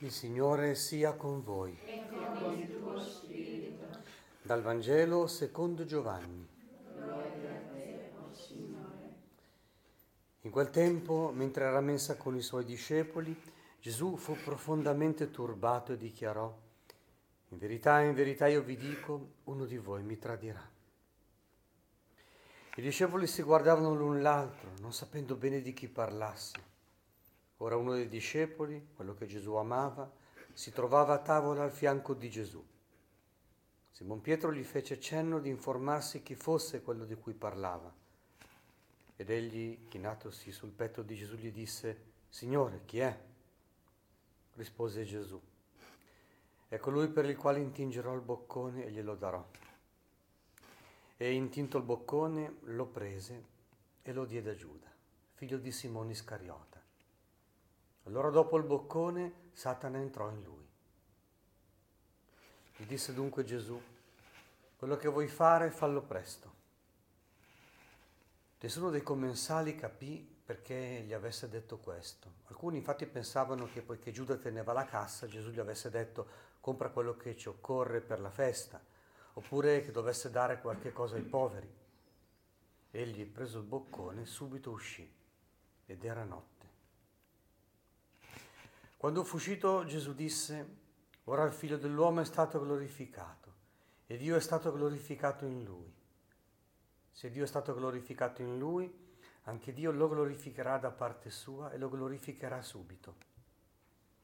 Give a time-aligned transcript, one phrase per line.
[0.00, 1.76] Il Signore sia con voi.
[1.84, 3.84] e con il tuo spirito.
[4.40, 6.48] Dal Vangelo secondo Giovanni.
[6.94, 9.14] Gloria a te, Signore.
[10.42, 13.36] In quel tempo, mentre era a messa con i suoi discepoli,
[13.80, 16.56] Gesù fu profondamente turbato e dichiarò,
[17.48, 20.64] in verità, in verità io vi dico, uno di voi mi tradirà.
[22.76, 26.76] I discepoli si guardavano l'un l'altro, non sapendo bene di chi parlasse.
[27.58, 30.10] Ora uno dei discepoli, quello che Gesù amava,
[30.52, 32.64] si trovava a tavola al fianco di Gesù.
[33.90, 37.92] Simon Pietro gli fece cenno di informarsi chi fosse quello di cui parlava.
[39.16, 43.18] Ed egli, chinatosi sul petto di Gesù, gli disse, Signore, chi è?
[44.54, 45.40] Rispose Gesù,
[46.68, 49.44] è colui per il quale intingerò il boccone e glielo darò.
[51.16, 53.44] E intinto il boccone lo prese
[54.02, 54.86] e lo diede a Giuda,
[55.34, 56.67] figlio di Simone Iscariota.
[58.08, 60.66] Allora dopo il boccone Satana entrò in lui.
[62.76, 63.78] Gli disse dunque Gesù,
[64.78, 66.54] quello che vuoi fare fallo presto.
[68.60, 72.32] Nessuno dei commensali capì perché gli avesse detto questo.
[72.46, 76.26] Alcuni infatti pensavano che poiché Giuda teneva la cassa, Gesù gli avesse detto
[76.60, 78.82] compra quello che ci occorre per la festa,
[79.34, 81.70] oppure che dovesse dare qualche cosa ai poveri.
[82.90, 85.06] Egli, preso il boccone, subito uscì
[85.84, 86.57] ed era notte.
[88.98, 90.76] Quando fu uscito Gesù disse,
[91.26, 93.54] ora il figlio dell'uomo è stato glorificato
[94.08, 95.94] e Dio è stato glorificato in lui.
[97.12, 98.92] Se Dio è stato glorificato in lui,
[99.42, 103.14] anche Dio lo glorificherà da parte sua e lo glorificherà subito.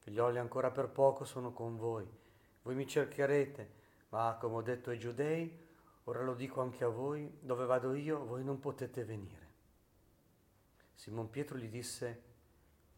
[0.00, 2.06] Figlioli, ancora per poco sono con voi.
[2.60, 3.72] Voi mi cercherete,
[4.10, 5.66] ma come ho detto ai giudei,
[6.04, 9.46] ora lo dico anche a voi, dove vado io, voi non potete venire.
[10.94, 12.22] Simon Pietro gli disse,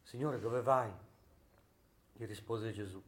[0.03, 0.93] Signore, dove vai?
[2.13, 3.03] Gli rispose Gesù,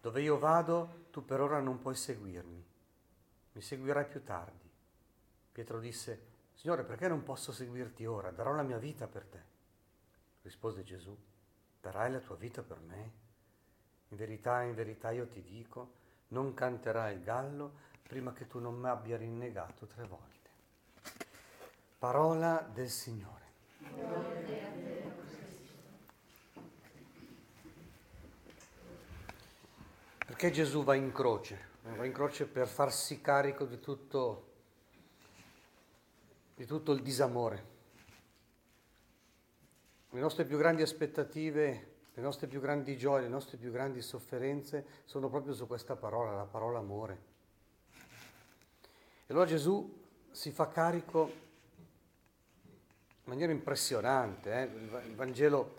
[0.00, 2.64] dove io vado, tu per ora non puoi seguirmi,
[3.52, 4.70] mi seguirai più tardi.
[5.52, 8.30] Pietro disse, Signore, perché non posso seguirti ora?
[8.30, 9.42] Darò la mia vita per te.
[10.42, 11.16] Rispose Gesù,
[11.80, 13.12] darai la tua vita per me?
[14.08, 15.92] In verità, in verità io ti dico,
[16.28, 20.48] non canterai il gallo prima che tu non mi abbia rinnegato tre volte.
[21.98, 23.38] Parola del Signore.
[30.40, 31.68] Perché Gesù va in croce?
[31.82, 34.52] Va in croce per farsi carico di tutto,
[36.54, 37.64] di tutto il disamore.
[40.08, 45.02] Le nostre più grandi aspettative, le nostre più grandi gioie, le nostre più grandi sofferenze
[45.04, 47.20] sono proprio su questa parola, la parola amore.
[47.92, 49.94] E allora Gesù
[50.30, 51.30] si fa carico
[52.62, 54.54] in maniera impressionante.
[54.54, 55.06] Eh?
[55.06, 55.74] Il Vangelo,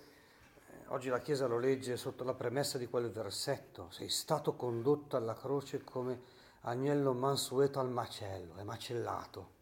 [0.91, 5.33] oggi la Chiesa lo legge sotto la premessa di quel versetto, sei stato condotto alla
[5.33, 6.21] croce come
[6.61, 9.59] agnello mansueto al macello, è macellato.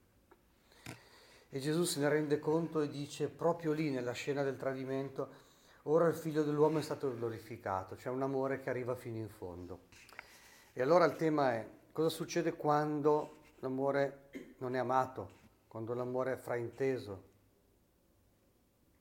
[1.50, 5.48] E Gesù se ne rende conto e dice proprio lì nella scena del tradimento,
[5.84, 9.82] ora il figlio dell'uomo è stato glorificato, c'è un amore che arriva fino in fondo.
[10.74, 15.38] E allora il tema è cosa succede quando l'amore non è amato,
[15.68, 17.24] quando l'amore è frainteso,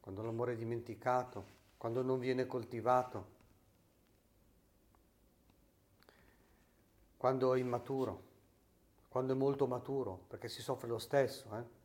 [0.01, 3.37] quando l'amore è dimenticato, quando non viene coltivato,
[7.17, 8.23] quando è immaturo,
[9.09, 11.47] quando è molto maturo, perché si soffre lo stesso.
[11.57, 11.77] Eh?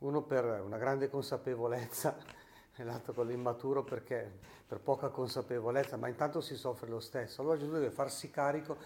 [0.00, 2.16] Uno per una grande consapevolezza
[2.76, 7.40] e l'altro con l'immaturo perché per poca consapevolezza, ma intanto si soffre lo stesso.
[7.40, 8.76] Allora Gesù deve farsi carico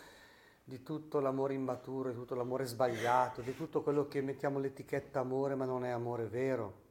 [0.65, 5.55] di tutto l'amore immaturo, di tutto l'amore sbagliato, di tutto quello che mettiamo l'etichetta amore
[5.55, 6.82] ma non è amore vero.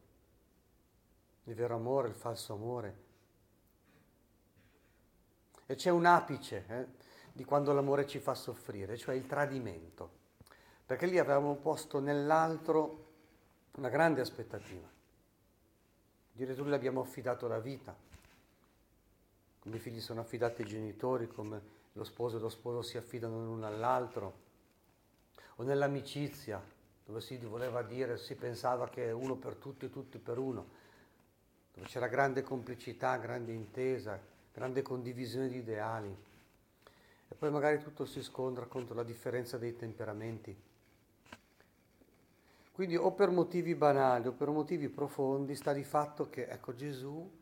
[1.46, 3.10] Il vero amore, il falso amore.
[5.66, 6.86] E c'è un apice eh,
[7.32, 10.20] di quando l'amore ci fa soffrire, cioè il tradimento.
[10.86, 13.10] Perché lì avevamo posto nell'altro
[13.76, 14.88] una grande aspettativa.
[16.34, 17.96] Addirittura gli abbiamo affidato la vita.
[19.60, 23.44] Come i figli sono affidati ai genitori, come lo sposo e lo sposo si affidano
[23.44, 24.50] l'uno all'altro.
[25.56, 26.62] O nell'amicizia,
[27.06, 30.80] dove si voleva dire, si pensava che uno per tutti e tutti per uno,
[31.74, 34.20] dove c'era grande complicità, grande intesa,
[34.54, 36.16] grande condivisione di ideali.
[37.28, 40.70] E poi magari tutto si scontra contro la differenza dei temperamenti.
[42.72, 47.40] Quindi o per motivi banali o per motivi profondi sta di fatto che ecco, Gesù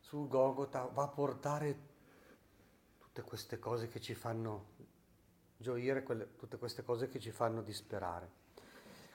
[0.00, 1.90] sul Golgota va a portare
[2.98, 4.66] tutte queste cose che ci fanno
[5.56, 8.40] gioire, quelle, tutte queste cose che ci fanno disperare.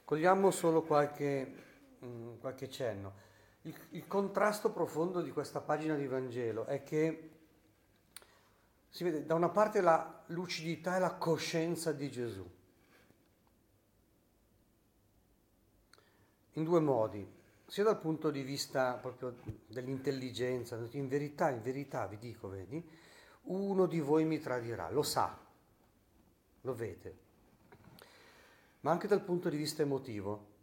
[0.04, 1.54] Cogliamo solo qualche,
[2.00, 3.14] mh, mm, qualche cenno.
[3.68, 7.32] Il, il contrasto profondo di questa pagina di Vangelo è che
[8.90, 12.50] Si vede da una parte la lucidità e la coscienza di Gesù.
[16.54, 17.32] In due modi,
[17.68, 19.36] sia dal punto di vista proprio
[19.68, 22.84] dell'intelligenza, in verità, in verità vi dico, vedi,
[23.44, 25.38] uno di voi mi tradirà, lo sa,
[26.62, 27.18] lo vede.
[28.80, 30.56] Ma anche dal punto di vista emotivo,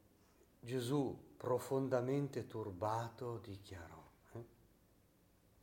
[0.59, 4.02] Gesù profondamente turbato dichiarò.
[4.32, 4.44] Eh?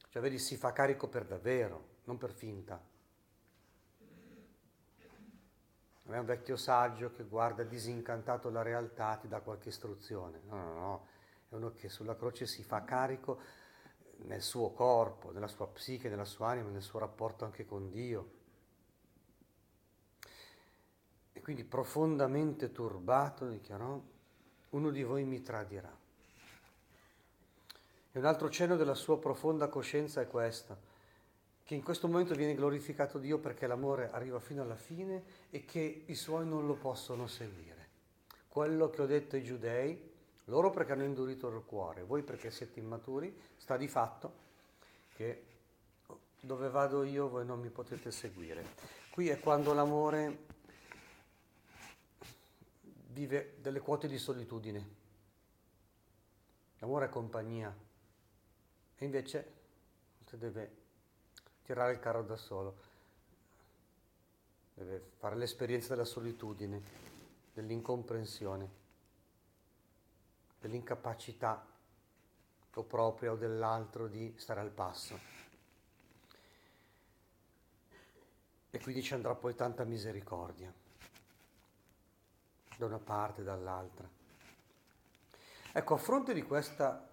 [0.10, 2.80] Cioè, vedi, si fa carico per davvero, non per finta.
[6.04, 10.42] Non è un vecchio saggio che guarda disincantato la realtà, ti dà qualche istruzione.
[10.46, 11.08] No, no, no.
[11.50, 13.40] È uno che sulla croce si fa carico
[14.26, 18.34] nel suo corpo, nella sua psiche, nella sua anima, nel suo rapporto anche con Dio.
[21.34, 24.00] E quindi profondamente turbato dichiarò,
[24.72, 25.92] uno di voi mi tradirà.
[28.14, 30.90] E un altro cenno della sua profonda coscienza è questo,
[31.64, 36.04] che in questo momento viene glorificato Dio perché l'amore arriva fino alla fine e che
[36.06, 37.88] i suoi non lo possono seguire.
[38.50, 40.10] Quello che ho detto ai giudei,
[40.46, 44.34] loro perché hanno indurito il cuore, voi perché siete immaturi, sta di fatto
[45.16, 45.44] che
[46.42, 48.66] dove vado io voi non mi potete seguire.
[49.12, 50.46] Qui è quando l'amore
[53.12, 55.00] vive delle quote di solitudine.
[56.80, 57.76] L'amore è compagnia
[58.96, 59.60] e invece
[60.32, 60.80] deve
[61.64, 62.76] tirare il carro da solo,
[64.74, 66.82] deve fare l'esperienza della solitudine,
[67.54, 68.70] dell'incomprensione,
[70.60, 71.68] dell'incapacità
[72.74, 75.20] o propria o dell'altro di stare al passo.
[78.70, 80.81] E quindi ci andrà poi tanta misericordia
[82.78, 84.10] da una parte e dall'altra.
[85.74, 87.08] Ecco, a fronte di questa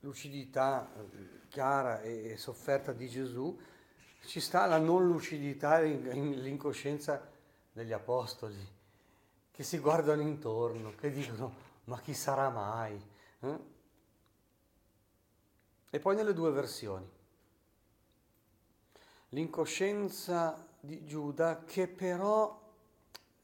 [0.00, 3.58] lucidità eh, chiara e sofferta di Gesù,
[4.24, 7.30] ci sta la non lucidità e l'incoscienza
[7.72, 8.76] degli apostoli,
[9.50, 11.54] che si guardano intorno, che dicono,
[11.84, 13.00] ma chi sarà mai?
[13.40, 13.58] Eh?
[15.90, 17.08] E poi nelle due versioni.
[19.30, 22.67] L'incoscienza di Giuda che però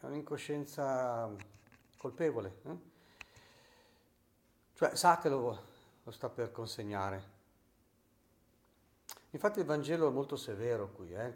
[0.04, 1.34] è un'incoscienza
[1.96, 2.76] colpevole, eh?
[4.74, 5.62] cioè sa che lo,
[6.02, 7.32] lo sta per consegnare.
[9.30, 11.12] Infatti il Vangelo è molto severo qui.
[11.12, 11.34] Eh?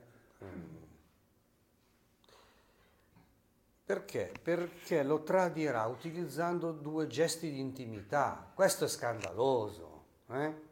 [3.85, 4.33] Perché?
[4.41, 8.53] Perché lo tradirà utilizzando due gesti di intimità.
[8.55, 10.05] Questo è scandaloso.
[10.29, 10.67] Eh?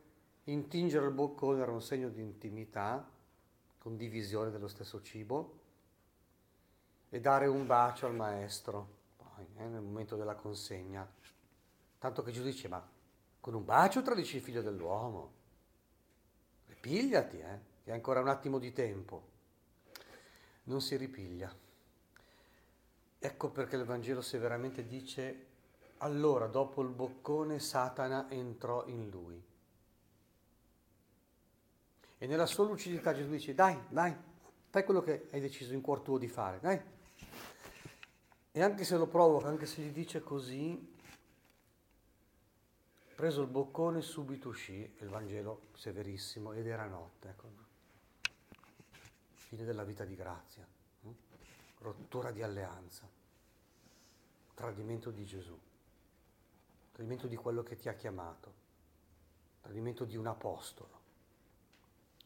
[0.45, 3.09] Intingere il boccone era un segno di intimità,
[3.79, 5.65] condivisione dello stesso cibo
[7.09, 11.09] e dare un bacio al maestro poi, eh, nel momento della consegna.
[11.99, 12.87] Tanto che Gesù dice, ma
[13.41, 15.33] con un bacio tradisci il figlio dell'uomo.
[16.67, 19.35] Ripigliati, eh, che ancora un attimo di tempo.
[20.65, 21.55] Non si ripiglia.
[23.19, 25.47] Ecco perché il Vangelo severamente dice,
[25.99, 29.43] allora dopo il boccone Satana entrò in lui.
[32.19, 34.15] E nella sua lucidità Gesù dice, dai, dai,
[34.71, 36.81] fai quello che hai deciso in cuor tuo di fare, dai,
[38.57, 40.95] e anche se lo provoca, anche se gli dice così,
[43.15, 47.29] preso il boccone subito uscì, il Vangelo severissimo, ed era notte.
[47.29, 47.51] Ecco.
[49.29, 50.67] Fine della vita di grazia,
[51.03, 51.11] hm?
[51.81, 53.07] rottura di alleanza,
[54.55, 55.61] tradimento di Gesù,
[56.93, 58.55] tradimento di quello che ti ha chiamato,
[59.61, 61.01] tradimento di un apostolo,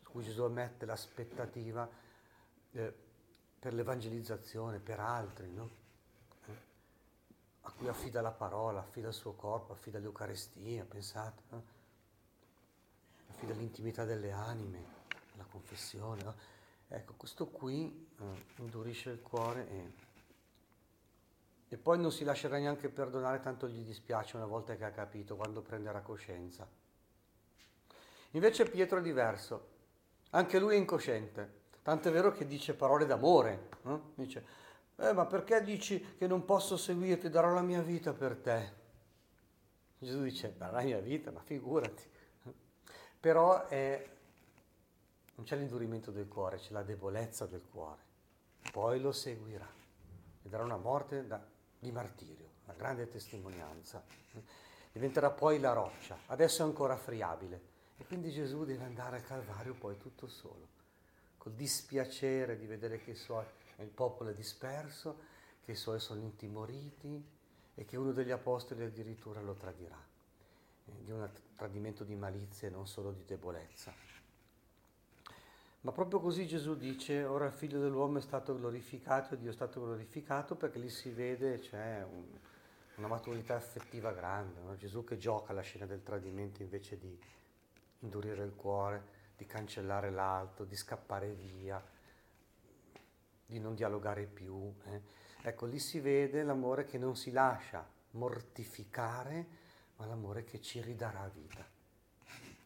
[0.01, 1.91] su cui Gesù mette l'aspettativa
[2.71, 2.95] eh,
[3.59, 5.89] per l'evangelizzazione, per altri, no?
[7.71, 11.65] A cui affida la parola, affida il suo corpo, affida l'Eucarestia, pensate, no?
[13.31, 14.85] affida l'intimità delle anime,
[15.37, 16.23] la confessione.
[16.23, 16.35] No?
[16.89, 18.25] Ecco, questo qui eh,
[18.57, 19.93] indurisce il cuore e,
[21.69, 25.37] e poi non si lascerà neanche perdonare, tanto gli dispiace una volta che ha capito,
[25.37, 26.67] quando prenderà coscienza.
[28.33, 29.69] Invece Pietro è diverso,
[30.31, 34.13] anche lui è incosciente, tanto è vero che dice parole d'amore, no?
[34.17, 34.45] dice
[35.01, 37.31] eh, ma perché dici che non posso seguirti?
[37.31, 38.79] Darò la mia vita per te.
[39.99, 42.03] Gesù dice, darò la mia vita, ma figurati.
[43.19, 44.09] Però è,
[45.35, 48.09] non c'è l'indurimento del cuore, c'è la debolezza del cuore.
[48.73, 49.69] Poi lo seguirà
[50.43, 51.43] e darà una morte da,
[51.79, 54.03] di martirio, una grande testimonianza.
[54.93, 57.69] Diventerà poi la roccia, adesso è ancora friabile.
[57.97, 60.69] E quindi Gesù deve andare al Calvario poi tutto solo,
[61.37, 63.45] col dispiacere di vedere che i suoi
[63.83, 65.19] il popolo è disperso,
[65.65, 67.23] che i suoi sono intimoriti
[67.75, 69.99] e che uno degli apostoli addirittura lo tradirà,
[70.87, 73.93] eh, di un tradimento di malizia e non solo di debolezza.
[75.83, 79.81] Ma proprio così Gesù dice, ora il figlio dell'uomo è stato glorificato, Dio è stato
[79.81, 82.27] glorificato, perché lì si vede c'è un,
[82.97, 84.77] una maturità affettiva grande, no?
[84.77, 87.19] Gesù che gioca la scena del tradimento invece di
[88.01, 91.83] indurire il cuore, di cancellare l'alto, di scappare via,
[93.51, 94.73] di non dialogare più.
[94.87, 95.03] Eh?
[95.43, 99.47] Ecco, lì si vede l'amore che non si lascia mortificare,
[99.97, 101.67] ma l'amore che ci ridarà vita.